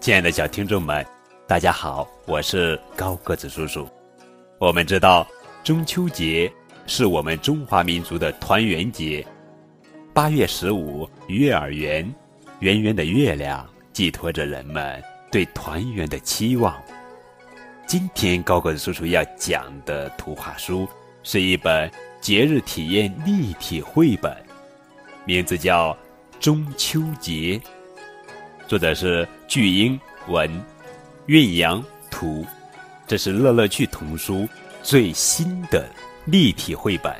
[0.00, 1.04] 亲爱的小听众们，
[1.46, 3.86] 大家好，我是高个子叔叔。
[4.58, 5.28] 我们知道，
[5.62, 6.50] 中秋节
[6.86, 9.26] 是我们中华民族的团圆节。
[10.14, 12.10] 八月十五，月儿圆，
[12.60, 16.74] 圆圆的月亮寄托着人们对团圆的期望。
[17.86, 20.88] 今天高个子叔叔要讲的图画书
[21.22, 24.34] 是一本节日体验立体绘本，
[25.28, 25.92] 名字叫
[26.40, 27.60] 《中秋节》。
[28.66, 30.50] 作者是巨婴文，
[31.26, 32.46] 韵阳图，
[33.06, 34.48] 这是乐乐趣童书
[34.82, 35.86] 最新的
[36.24, 37.14] 立体绘本。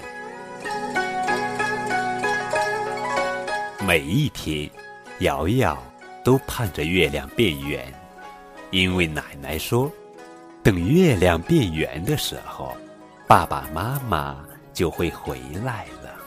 [3.87, 4.71] 每一天，
[5.19, 5.77] 瑶瑶
[6.25, 7.93] 都盼着月亮变圆，
[8.71, 9.93] 因为奶奶说，
[10.63, 12.75] 等月亮变圆的时候，
[13.27, 16.18] 爸爸妈妈就会回来了。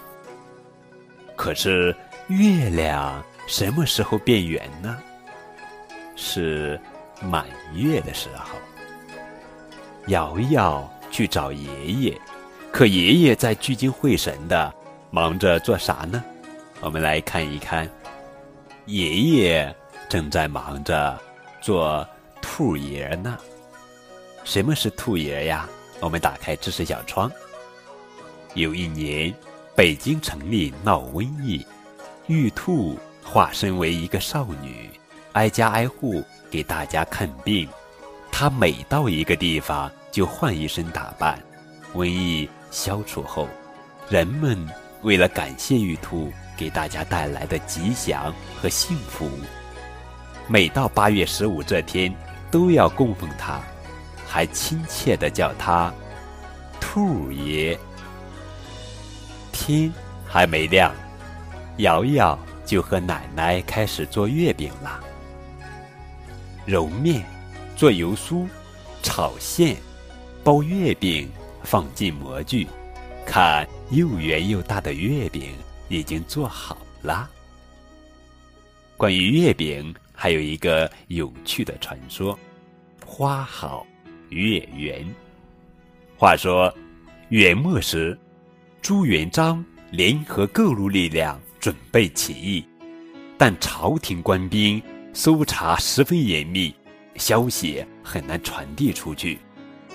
[1.42, 1.96] 可是，
[2.28, 4.96] 月亮什么时候变圆呢？
[6.16, 6.80] 是
[7.20, 8.60] 满月的时候，
[10.06, 12.22] 瑶瑶去找爷爷，
[12.72, 14.72] 可爷爷在聚精会神的
[15.10, 16.24] 忙着做啥呢？
[16.80, 17.90] 我们来看一看，
[18.86, 19.76] 爷爷
[20.08, 21.20] 正在忙着
[21.60, 22.08] 做
[22.40, 23.36] 兔爷呢。
[24.44, 25.68] 什么是兔爷呀？
[26.02, 27.32] 我们打开知识小窗。
[28.54, 29.34] 有一年，
[29.74, 31.66] 北京城里闹瘟疫，
[32.28, 34.90] 玉兔化身为一个少女。
[35.32, 37.70] 挨家挨户给大家看病，
[38.30, 41.42] 他每到一个地方就换一身打扮。
[41.94, 43.48] 瘟疫消除后，
[44.10, 44.68] 人们
[45.04, 49.30] 为了感谢玉兔给大家带来的吉祥和幸福，
[50.48, 52.14] 每到八月十五这天
[52.52, 53.62] 都要供奉她，
[54.28, 55.94] 还亲切地叫她
[56.82, 57.80] “兔爷”。
[59.64, 59.94] 天
[60.26, 60.92] 还没亮，
[61.78, 65.00] 瑶瑶就和奶奶开始做月饼了。
[66.66, 67.24] 揉面、
[67.76, 68.48] 做油酥、
[69.04, 69.78] 炒馅、
[70.44, 71.30] 包月饼，
[71.62, 72.68] 放进模具，
[73.24, 75.54] 看又圆又大的月饼
[75.90, 77.30] 已经做好了。
[78.98, 82.38] 关于月饼，还有一个有趣的传说：
[83.06, 83.86] 花好
[84.30, 85.06] 月圆。
[86.18, 86.74] 话说，
[87.30, 88.18] 元末时，
[88.82, 92.66] 朱元璋联合各路力量准备起义，
[93.38, 94.82] 但朝廷官兵。
[95.14, 96.74] 搜查十分严密，
[97.18, 99.38] 消息很难传递出去。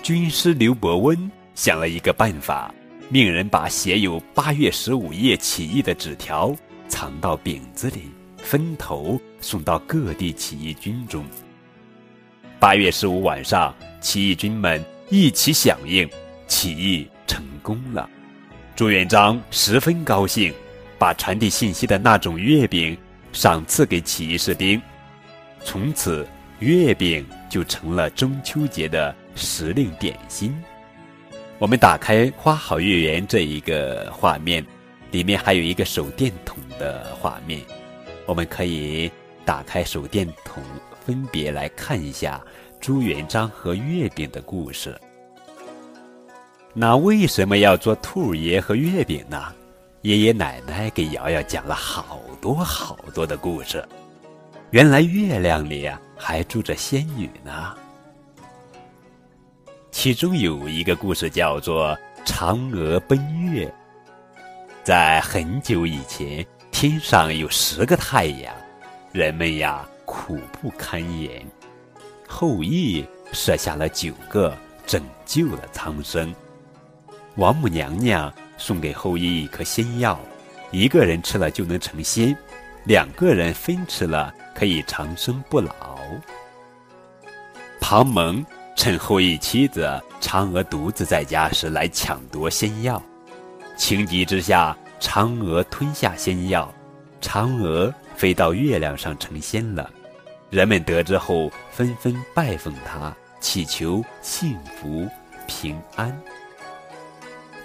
[0.03, 2.71] 军师刘伯温想了一个办法，
[3.09, 6.55] 命人把写有“八月十五夜起义”的纸条
[6.87, 11.25] 藏到饼子里，分头送到各地起义军中。
[12.59, 16.07] 八月十五晚上，起义军们一起响应，
[16.47, 18.07] 起义成功了。
[18.77, 20.53] 朱元璋十分高兴，
[20.99, 22.95] 把传递信息的那种月饼
[23.33, 24.79] 赏赐给起义士兵。
[25.63, 26.27] 从此，
[26.59, 30.55] 月饼就成了中秋节的时令点心。
[31.57, 34.63] 我们打开“花好月圆”这一个画面，
[35.09, 37.59] 里面还有一个手电筒的画面。
[38.27, 39.11] 我们可以
[39.43, 40.61] 打开手电筒，
[41.03, 42.39] 分别来看一下
[42.79, 44.95] 朱元璋和月饼的故事。
[46.79, 49.51] 那为什么要做兔爷和月饼呢？
[50.03, 53.83] 爷爷奶奶给瑶瑶讲了好多好多的故事。
[54.69, 57.75] 原来月亮里啊还住着仙女呢。
[59.89, 63.17] 其中有一个故事叫做《嫦娥奔
[63.51, 63.65] 月》。
[64.83, 68.53] 在很久以前，天上有十个太阳，
[69.11, 71.43] 人们呀苦不堪言。
[72.27, 74.55] 后羿射下了九个，
[74.85, 76.31] 拯救了苍生。
[77.37, 80.19] 王母娘娘送给后羿一颗仙药，
[80.71, 82.35] 一个人吃了就能成仙，
[82.83, 84.33] 两个人分吃了。
[84.57, 85.71] 可以长生不老。
[87.79, 88.43] 庞蒙
[88.75, 89.87] 趁后羿妻子
[90.19, 92.99] 嫦娥独自在家时来抢夺仙药，
[93.77, 96.73] 情急之下，嫦娥吞下仙药，
[97.21, 99.87] 嫦娥飞到月亮上成仙了。
[100.49, 105.07] 人们得知后纷纷拜奉她，祈求幸福
[105.45, 106.19] 平安。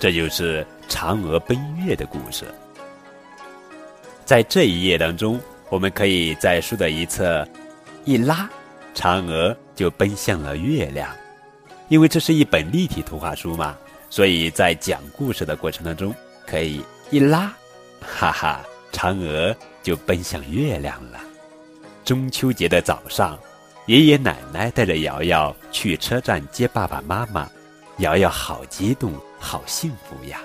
[0.03, 2.45] 这就是嫦娥奔月的故事。
[4.25, 5.41] 在这一页当中。
[5.71, 7.49] 我们可以在书的一侧
[8.05, 8.47] 一拉，
[8.95, 11.09] 嫦娥就奔向了月亮。
[11.89, 13.75] 因为这是一本立体图画书嘛，
[14.11, 16.15] 所以在讲故事的过程当中，
[16.47, 17.55] 可以一拉，
[18.03, 18.61] 哈哈，
[18.93, 21.19] 嫦娥就奔向月亮了。
[22.05, 23.39] 中秋节的早上，
[23.87, 27.49] 爷爷奶奶带着瑶瑶去车站接爸爸妈妈，
[27.97, 30.39] 瑶瑶好激动，好幸福呀。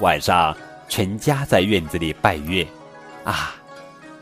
[0.00, 0.56] 晚上，
[0.88, 2.66] 全家在院子里拜月。
[3.22, 3.54] 啊，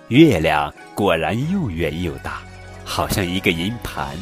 [0.08, 2.42] 月亮果然又圆又大，
[2.84, 4.16] 好像一个银盘。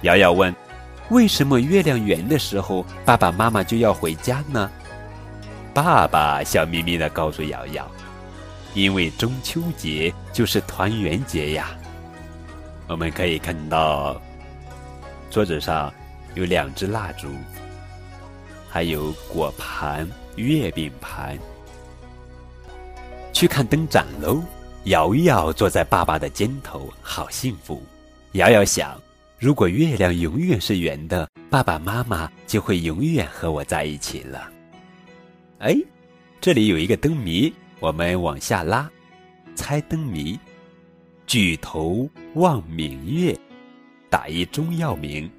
[0.00, 0.52] 瑶瑶问
[1.10, 4.70] ：“为什么月亮圆的时候，爸爸妈妈就要回家呢？”
[5.74, 7.86] 爸爸笑眯眯的告诉瑶瑶
[8.74, 11.68] ：“因为中秋节就是团圆节呀。”
[12.88, 14.20] 我们可以看到，
[15.30, 15.92] 桌子上
[16.34, 17.28] 有两支蜡烛，
[18.72, 21.38] 还有果盘、月饼盘。
[23.30, 24.42] 去看灯展喽！
[24.84, 27.82] 瑶瑶坐在爸爸的肩头，好幸福。
[28.32, 28.98] 瑶瑶想。
[29.38, 34.48] 如果月亮永远是圆的，爸爸妈妈就会永远和我在一起了。
[35.58, 35.76] 哎，
[36.40, 38.90] 这里有一个灯谜，我们往下拉，
[39.54, 40.38] 猜灯谜。
[41.26, 43.36] 举头望明月，
[44.08, 45.30] 打一中药名，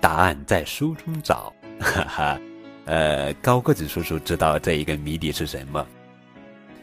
[0.00, 1.52] 答案在书中找。
[1.80, 2.40] 哈哈，
[2.90, 5.86] 呃，高个子叔叔知道这一个谜底是什么？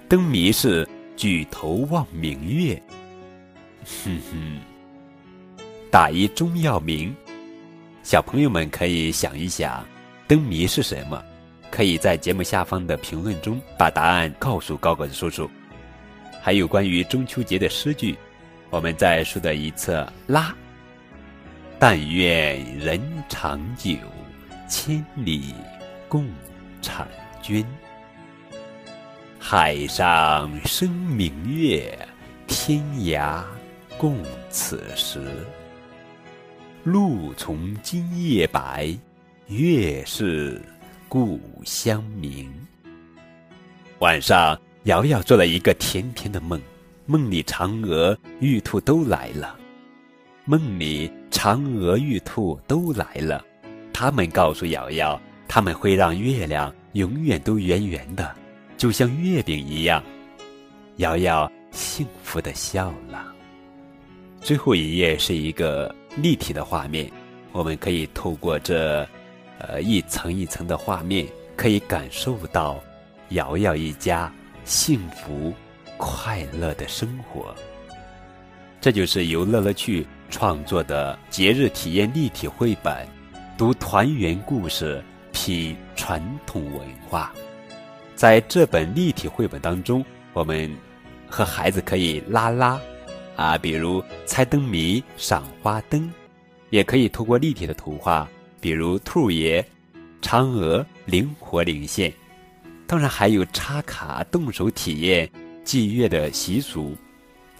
[0.08, 0.88] 灯谜是
[1.18, 2.82] 举头望明月。
[3.84, 4.58] 哼哼。
[5.92, 7.14] 打一中药名，
[8.04, 9.86] 小朋友们可以想一想，
[10.30, 11.22] 灯谜是什么？
[11.70, 15.52] 可以在节目下方的评论中把答案告诉高个子叔叔。
[16.42, 18.18] 还有关于中秋节的诗句，
[18.70, 20.56] 我们在书的一侧拉。
[21.78, 23.98] 但愿人长久，
[24.70, 25.54] 千里
[26.08, 26.28] 共
[26.82, 27.06] 婵
[27.42, 27.66] 娟。
[29.40, 31.98] 海上生明月，
[32.48, 33.44] 天涯
[33.98, 35.22] 共此时。
[36.84, 38.96] 露从今夜白，
[39.48, 40.62] 月是
[41.10, 42.50] 故乡明。
[44.00, 46.62] 晚上，瑶瑶做了一个甜甜的梦，
[47.06, 49.58] 梦里嫦娥、玉兔都来了。
[50.46, 53.44] 梦里嫦娥、玉兔都来了，
[53.92, 58.36] 他们告诉瑶瑶，他们会让月亮永远都圆圆的，
[58.78, 60.04] 就像月饼一样。
[60.98, 63.26] 瑶瑶幸福的笑了。
[64.42, 65.94] 最后一页是一个。
[66.20, 67.08] 立体的画面，
[67.52, 69.08] 我们可以透过这，
[69.60, 72.80] 呃一层一层的画面，可以感受到
[73.30, 74.34] 瑶瑶一家
[74.66, 75.54] 幸福
[75.96, 77.54] 快乐的生活。
[78.82, 83.08] 这就是由乐乐趣创作的节日体验立体绘本，
[83.60, 85.00] 读团圆故事，
[85.48, 87.32] 品传统文化。
[88.18, 90.04] 在这本立体绘本当中，
[90.34, 90.70] 我们
[91.26, 92.78] 和孩子可以拉拉。
[93.38, 96.12] 啊，比如猜灯谜、赏花灯，
[96.70, 98.28] 也可以通过立体的图画，
[98.60, 99.66] 比如兔爷、
[100.22, 102.12] 嫦娥，灵活灵现。
[102.86, 105.30] 当然还有插卡、动手体验
[105.64, 106.94] 祭月的习俗，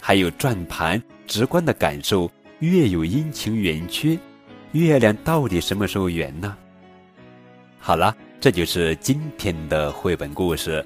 [0.02, 2.30] 还有转盘，直观的感受
[2.60, 4.20] 月有阴晴圆缺，
[4.74, 6.58] 月亮到底什么时候圆呢？
[7.80, 10.86] 好了，这就是今天的绘本故事，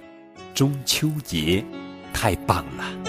[0.54, 1.64] 中秋节，
[2.14, 3.01] 太棒了。